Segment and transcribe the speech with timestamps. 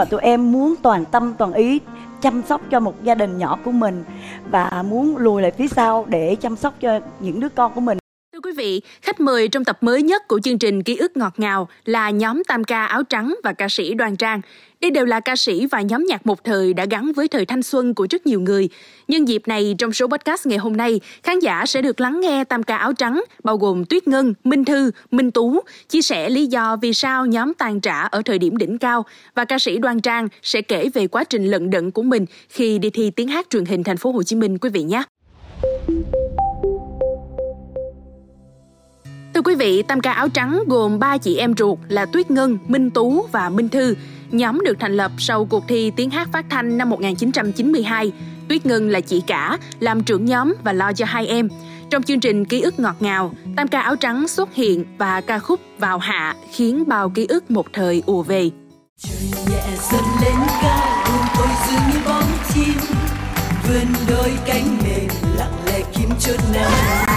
[0.00, 1.80] mà tụi em muốn toàn tâm, toàn ý
[2.20, 4.04] chăm sóc cho một gia đình nhỏ của mình
[4.50, 7.98] và muốn lùi lại phía sau để chăm sóc cho những đứa con của mình.
[8.42, 11.34] Thưa quý vị, khách mời trong tập mới nhất của chương trình Ký ức ngọt
[11.36, 14.40] ngào là nhóm tam ca áo trắng và ca sĩ Đoàn Trang.
[14.80, 17.62] Đây đều là ca sĩ và nhóm nhạc một thời đã gắn với thời thanh
[17.62, 18.68] xuân của rất nhiều người.
[19.08, 22.44] Nhân dịp này, trong số podcast ngày hôm nay, khán giả sẽ được lắng nghe
[22.44, 26.46] tam ca áo trắng, bao gồm Tuyết Ngân, Minh Thư, Minh Tú, chia sẻ lý
[26.46, 30.00] do vì sao nhóm tàn trả ở thời điểm đỉnh cao và ca sĩ Đoan
[30.00, 33.46] Trang sẽ kể về quá trình lận đận của mình khi đi thi tiếng hát
[33.50, 35.02] truyền hình thành phố Hồ Chí Minh quý vị nhé.
[39.50, 42.90] Quý vị, tam ca áo trắng gồm ba chị em ruột là Tuyết Ngân, Minh
[42.90, 43.94] Tú và Minh Thư.
[44.30, 48.12] Nhóm được thành lập sau cuộc thi tiếng hát phát thanh năm 1992.
[48.48, 51.48] Tuyết Ngân là chị cả, làm trưởng nhóm và lo cho hai em.
[51.90, 55.38] Trong chương trình Ký ức ngọt ngào, tam ca áo trắng xuất hiện và ca
[55.38, 58.50] khúc Vào hạ khiến bao ký ức một thời ùa về.
[58.98, 62.74] Trời nhẹ dần lên cao, hồn tôi dường như bóng chim,
[63.68, 67.09] vươn đôi cánh mềm lặng lẽ kiếm chốt nào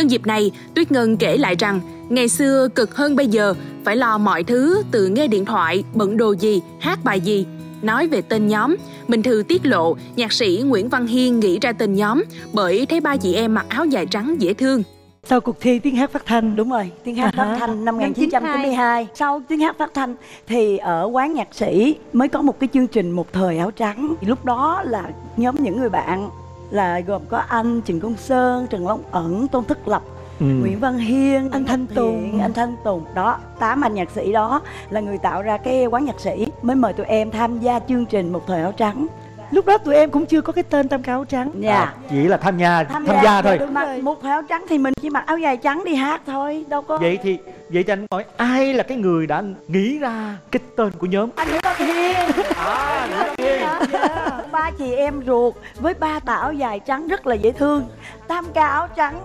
[0.00, 3.96] Nhân dịp này, Tuyết Ngân kể lại rằng ngày xưa cực hơn bây giờ, phải
[3.96, 7.46] lo mọi thứ từ nghe điện thoại, bận đồ gì, hát bài gì.
[7.82, 8.76] Nói về tên nhóm,
[9.08, 13.00] Minh Thư tiết lộ nhạc sĩ Nguyễn Văn Hiên nghĩ ra tên nhóm bởi thấy
[13.00, 14.82] ba chị em mặc áo dài trắng dễ thương.
[15.24, 17.56] Sau cuộc thi tiếng hát phát thanh Đúng rồi, tiếng hát À phát há.
[17.58, 20.14] thanh năm Năm 1992 Sau tiếng hát phát thanh
[20.46, 24.14] thì ở quán nhạc sĩ mới có một cái chương trình một thời áo trắng
[24.20, 26.30] Lúc đó là nhóm những người bạn
[26.70, 30.02] là gồm có anh Trần Công Sơn, Trần Long Ẩn, Tôn Thức Lập
[30.40, 30.46] Ừ.
[30.46, 32.22] Nguyễn Văn Hiên, Anh Thanh Tùng.
[32.32, 33.04] Thiện, anh Thanh Tùng.
[33.14, 34.60] Đó tám anh nhạc sĩ đó
[34.90, 38.06] là người tạo ra cái quán nhạc sĩ mới mời tụi em tham gia chương
[38.06, 39.06] trình một thời áo trắng.
[39.50, 41.50] Lúc đó tụi em cũng chưa có cái tên tam ca áo trắng.
[41.54, 43.58] Nha chỉ là tham gia tham, tham gia thôi.
[43.58, 46.22] được mặc một thời áo trắng thì mình chỉ mặc áo dài trắng đi hát
[46.26, 47.38] thôi đâu có vậy thì
[47.68, 51.30] vậy thì anh hỏi ai là cái người đã nghĩ ra cái tên của nhóm?
[51.34, 52.16] Anh Nguyễn Văn Hiên.
[52.56, 53.60] À Nguyễn Văn Hiên.
[53.92, 54.39] Dạ.
[54.52, 57.84] Ba chị em ruột với ba tà áo dài trắng rất là dễ thương
[58.28, 59.20] tam ca áo trắng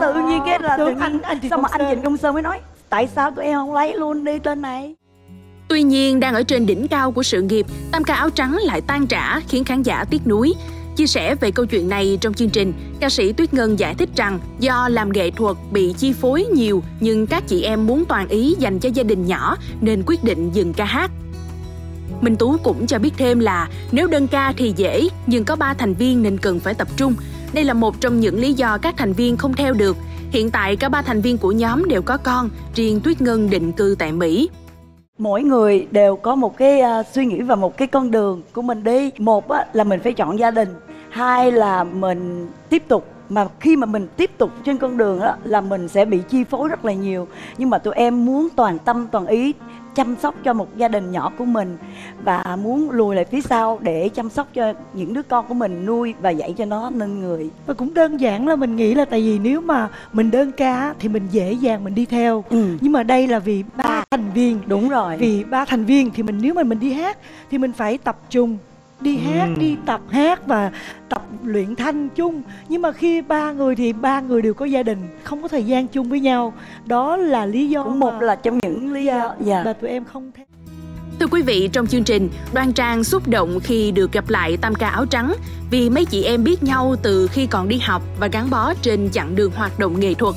[0.00, 1.90] tự nhiên cái là tự nhiên anh- anh xong mà anh Sơn.
[1.94, 4.94] Trịnh Công Sơn mới nói tại sao tụi em không lấy luôn đi tên này
[5.68, 8.80] Tuy nhiên, đang ở trên đỉnh cao của sự nghiệp, tam ca áo trắng lại
[8.80, 10.54] tan trả khiến khán giả tiếc nuối.
[10.96, 14.08] Chia sẻ về câu chuyện này trong chương trình, ca sĩ Tuyết Ngân giải thích
[14.16, 18.28] rằng do làm nghệ thuật bị chi phối nhiều nhưng các chị em muốn toàn
[18.28, 21.10] ý dành cho gia đình nhỏ nên quyết định dừng ca hát.
[22.20, 25.74] Minh Tú cũng cho biết thêm là nếu đơn ca thì dễ nhưng có 3
[25.74, 27.14] thành viên nên cần phải tập trung.
[27.52, 29.96] Đây là một trong những lý do các thành viên không theo được.
[30.30, 33.72] Hiện tại cả ba thành viên của nhóm đều có con, riêng Tuyết Ngân định
[33.72, 34.50] cư tại Mỹ.
[35.18, 38.62] mỗi người đều có một cái uh, suy nghĩ và một cái con đường của
[38.62, 40.68] mình đi một á, là mình phải chọn gia đình
[41.10, 45.36] hai là mình tiếp tục mà khi mà mình tiếp tục trên con đường đó
[45.44, 47.28] là mình sẽ bị chi phối rất là nhiều
[47.58, 49.52] nhưng mà tụi em muốn toàn tâm toàn ý
[49.96, 51.76] chăm sóc cho một gia đình nhỏ của mình
[52.24, 55.86] và muốn lùi lại phía sau để chăm sóc cho những đứa con của mình
[55.86, 57.50] nuôi và dạy cho nó nên người.
[57.66, 60.94] Và cũng đơn giản là mình nghĩ là tại vì nếu mà mình đơn ca
[60.98, 62.44] thì mình dễ dàng mình đi theo.
[62.50, 62.76] Ừ.
[62.80, 64.60] Nhưng mà đây là vì ba thành viên.
[64.66, 65.16] Đúng rồi.
[65.16, 67.18] Vì ba thành viên thì mình nếu mà mình đi hát
[67.50, 68.58] Thì mình phải tập trung
[69.00, 69.60] đi hát, Ừ.
[69.60, 70.70] đi tập hát và
[71.08, 74.82] tập luyện thanh chung Nhưng mà khi ba người thì ba người đều có gia
[74.82, 76.52] đình Không có thời gian chung với nhau
[76.86, 79.90] Đó là lý do cũng một mà- là trong những lý do dạ Và tụi
[79.90, 80.46] em không theo
[81.20, 84.74] Thưa quý vị, trong chương trình, Đoan Trang xúc động khi được gặp lại tam
[84.74, 85.34] ca áo trắng
[85.70, 89.08] vì mấy chị em biết nhau từ khi còn đi học và gắn bó trên
[89.12, 90.34] chặng đường hoạt động nghệ thuật.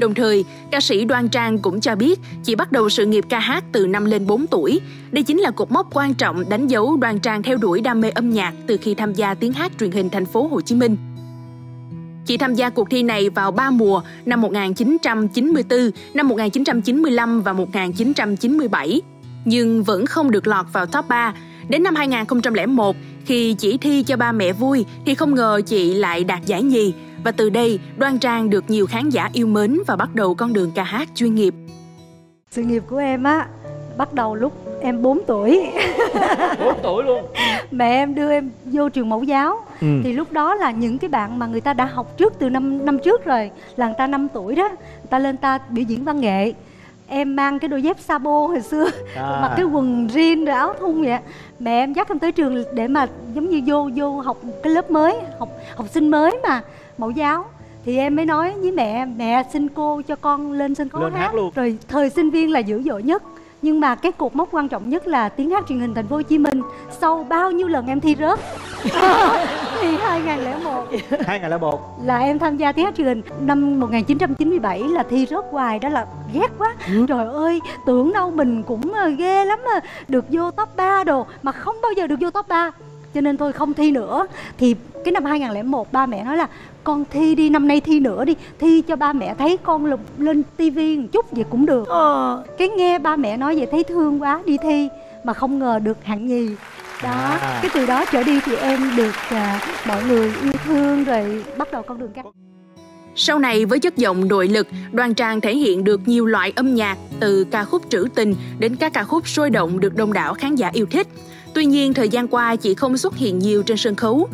[0.00, 3.38] Đồng thời, ca sĩ Đoan Trang cũng cho biết chị bắt đầu sự nghiệp ca
[3.38, 4.80] hát từ năm lên 4 tuổi.
[5.12, 8.10] Đây chính là cột mốc quan trọng đánh dấu Đoan Trang theo đuổi đam mê
[8.10, 10.96] âm nhạc từ khi tham gia tiếng hát truyền hình thành phố Hồ Chí Minh.
[12.26, 15.78] Chị tham gia cuộc thi này vào 3 mùa năm 1994,
[16.14, 19.00] năm 1995 và 1997,
[19.44, 21.34] nhưng vẫn không được lọt vào top 3.
[21.68, 26.24] Đến năm 2001, khi chỉ thi cho ba mẹ vui thì không ngờ chị lại
[26.24, 26.92] đạt giải nhì
[27.24, 30.52] và từ đây Đoan Trang được nhiều khán giả yêu mến và bắt đầu con
[30.52, 31.54] đường ca hát chuyên nghiệp.
[32.50, 33.46] Sự nghiệp của em á
[33.96, 35.66] bắt đầu lúc em 4 tuổi.
[36.64, 37.24] 4 tuổi luôn
[37.70, 39.56] Mẹ em đưa em vô trường mẫu giáo.
[39.80, 39.86] ừ.
[40.04, 42.84] Thì lúc đó là những cái bạn mà người ta đã học trước từ năm
[42.86, 46.04] năm trước rồi, là người ta 5 tuổi đó, người ta lên ta biểu diễn
[46.04, 46.52] văn nghệ.
[47.12, 49.22] Em mang cái đôi dép sabo hồi xưa, à.
[49.42, 51.18] mặc cái quần jean rồi áo thun vậy.
[51.58, 54.90] Mẹ em dắt em tới trường để mà giống như vô vô học cái lớp
[54.90, 56.62] mới, học học sinh mới mà
[57.00, 57.44] mẫu giáo.
[57.84, 61.12] Thì em mới nói với mẹ, mẹ xin cô cho con lên sân khấu Lên
[61.12, 61.52] hát luôn.
[61.54, 63.22] Rồi thời sinh viên là dữ dội nhất.
[63.62, 66.16] Nhưng mà cái cột mốc quan trọng nhất là tiếng hát truyền hình thành phố
[66.16, 66.62] Hồ Chí Minh.
[67.00, 68.40] Sau bao nhiêu lần em thi rớt?
[69.82, 70.86] Thì 2001
[71.26, 73.22] 2001 là em tham gia tiếng hát truyền hình.
[73.40, 76.74] Năm 1997 là thi rớt hoài đó là ghét quá.
[77.08, 81.26] Trời ơi tưởng đâu mình cũng ờ, ghê lắm mà được vô top 3 đồ
[81.42, 82.70] mà không bao giờ được vô top 3
[83.14, 84.26] cho nên thôi không thi nữa.
[84.58, 84.74] Thì
[85.04, 86.46] cái năm 2001 ba mẹ nói là
[86.84, 88.34] con thi đi năm nay thi nữa đi.
[88.58, 91.88] Thi cho ba mẹ thấy con lục lên tivi một chút vậy cũng được.
[91.88, 94.88] Ờ, cái nghe ba mẹ nói vậy thấy thương quá đi thi
[95.24, 96.48] mà không ngờ được hạng nhì.
[97.02, 97.58] Đó À.
[97.62, 101.68] cái từ đó trở đi thì em được à, mọi người yêu thương rồi bắt
[101.72, 102.22] đầu con đường ca
[103.22, 106.74] Sau này với chất giọng nội lực, Đoan Trang thể hiện được nhiều loại âm
[106.74, 110.34] nhạc từ ca khúc trữ tình đến các ca khúc sôi động được đông đảo
[110.34, 111.06] khán giả yêu thích.
[111.54, 114.28] Tuy nhiên thời gian qua chị không xuất hiện nhiều trên sân khấu.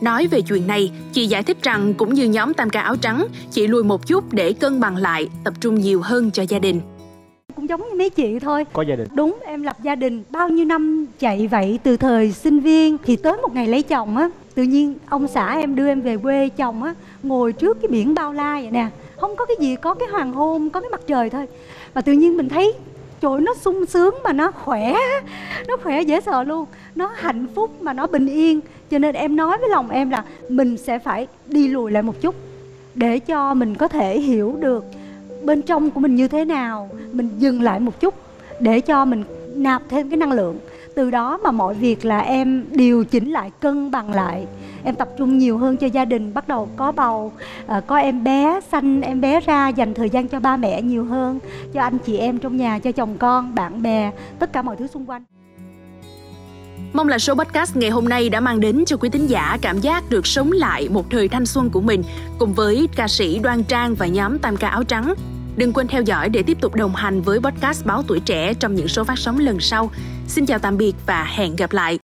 [0.00, 3.26] Nói về chuyện này, chị giải thích rằng cũng như nhóm Tam ca áo trắng,
[3.50, 6.80] chị lùi một chút để cân bằng lại, tập trung nhiều hơn cho gia đình.
[7.56, 10.48] cũng giống như mấy chị thôi có gia đình đúng em lập gia đình bao
[10.48, 14.28] nhiêu năm chạy vậy từ thời sinh viên thì tới một ngày lấy chồng á
[14.54, 18.14] tự nhiên ông xã em đưa em về quê chồng á ngồi trước cái biển
[18.14, 18.88] bao la vậy nè.
[19.16, 21.46] Không có cái gì, có cái hoàng hôn, có cái mặt trời thôi.
[21.94, 22.72] Mà tự nhiên mình thấy
[23.20, 24.94] trời nó sung sướng mà nó khỏe
[25.68, 26.64] nó khỏe dễ sợ luôn.
[26.94, 28.60] Nó hạnh phúc mà nó bình yên.
[28.90, 32.20] Cho nên em nói với lòng em là mình sẽ phải đi lùi lại một
[32.20, 32.34] chút
[32.94, 34.84] để cho mình có thể hiểu được
[35.42, 36.90] bên trong của mình như thế nào.
[37.12, 38.14] Mình dừng lại một chút
[38.60, 40.58] để cho mình nạp thêm cái năng lượng.
[40.94, 44.46] Từ đó mà mọi việc là em điều chỉnh lại, cân bằng lại
[44.84, 47.32] em tập trung nhiều hơn cho gia đình bắt đầu có bầu
[47.66, 51.04] à, có em bé sanh em bé ra dành thời gian cho ba mẹ nhiều
[51.04, 51.38] hơn
[51.72, 54.86] cho anh chị em trong nhà cho chồng con bạn bè tất cả mọi thứ
[54.86, 55.24] xung quanh
[56.92, 59.80] Mong là số podcast ngày hôm nay đã mang đến cho quý thính giả cảm
[59.80, 62.02] giác được sống lại một thời thanh xuân của mình
[62.38, 65.14] cùng với ca sĩ Đoan Trang và nhóm Tam ca áo trắng.
[65.56, 68.74] Đừng quên theo dõi để tiếp tục đồng hành với podcast Báo Tuổi Trẻ trong
[68.74, 69.90] những số phát sóng lần sau.
[70.28, 72.01] Xin chào tạm biệt và hẹn gặp lại.